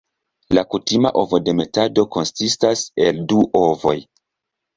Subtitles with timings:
[0.57, 3.95] La kutima ovodemetado konsistas el du ovoj.